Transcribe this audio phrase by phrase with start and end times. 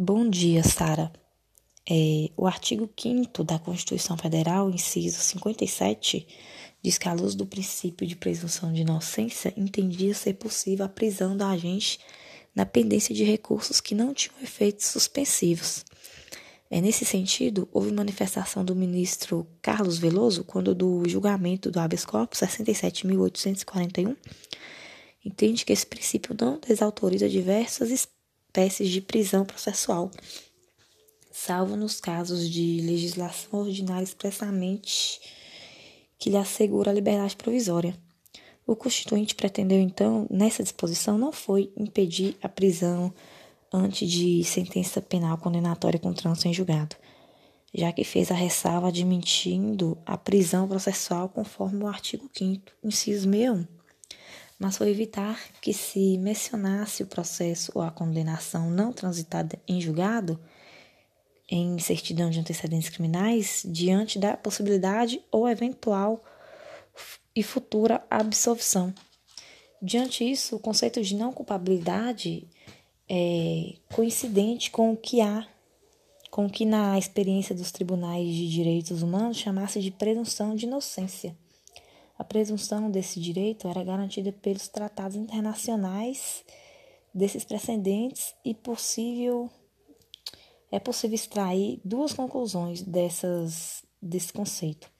[0.00, 1.12] Bom dia, Sara.
[1.84, 6.24] É, o artigo 5 da Constituição Federal, inciso 57,
[6.80, 11.36] diz que, à luz do princípio de presunção de inocência, entendia ser possível a prisão
[11.36, 11.98] da agente
[12.54, 15.84] na pendência de recursos que não tinham efeitos suspensivos.
[16.70, 22.38] É, nesse sentido, houve manifestação do ministro Carlos Veloso quando do julgamento do habeas corpus
[22.38, 24.16] 67.841
[25.24, 27.90] entende que esse princípio não desautoriza diversas
[28.48, 30.10] espécies de prisão processual,
[31.30, 35.20] salvo nos casos de legislação ordinária expressamente
[36.18, 37.96] que lhe assegura a liberdade provisória.
[38.66, 43.14] O Constituinte pretendeu, então, nessa disposição, não foi impedir a prisão
[43.72, 46.96] antes de sentença penal condenatória com trânsito em julgado,
[47.72, 53.77] já que fez a ressalva admitindo a prisão processual conforme o artigo 5 inciso 61
[54.58, 60.38] mas foi evitar que se mencionasse o processo ou a condenação não transitada em julgado,
[61.48, 66.22] em certidão de antecedentes criminais, diante da possibilidade ou eventual
[67.34, 68.92] e futura absolvição.
[69.80, 72.48] Diante disso, o conceito de não culpabilidade
[73.08, 75.46] é coincidente com o que há,
[76.30, 81.36] com o que na experiência dos tribunais de direitos humanos chamasse de presunção de inocência.
[82.18, 86.44] A presunção desse direito era garantida pelos tratados internacionais
[87.14, 89.48] desses precedentes e possível
[90.70, 94.90] é possível extrair duas conclusões dessas, desse conceito.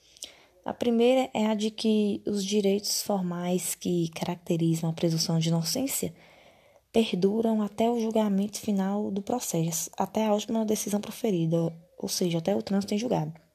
[0.64, 6.14] A primeira é a de que os direitos formais que caracterizam a presunção de inocência
[6.92, 11.56] perduram até o julgamento final do processo, até a última decisão proferida,
[11.98, 13.47] ou seja, até o trânsito em julgado.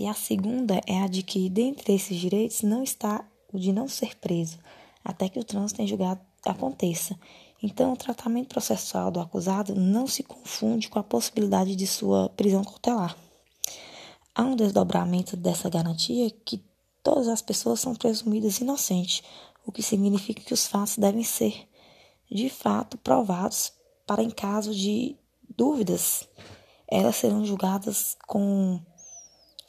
[0.00, 3.86] E a segunda é a de que, dentre esses direitos, não está o de não
[3.86, 4.58] ser preso,
[5.04, 7.14] até que o trânsito em julgado aconteça.
[7.62, 12.64] Então, o tratamento processual do acusado não se confunde com a possibilidade de sua prisão
[12.64, 13.14] cautelar.
[14.34, 16.64] Há um desdobramento dessa garantia que
[17.02, 19.22] todas as pessoas são presumidas inocentes,
[19.66, 21.68] o que significa que os fatos devem ser,
[22.30, 23.70] de fato, provados
[24.06, 25.14] para, em caso de
[25.54, 26.26] dúvidas,
[26.88, 28.80] elas serão julgadas com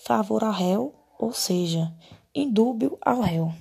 [0.03, 1.93] favor ao réu, ou seja,
[2.33, 3.53] indúbio ao réu.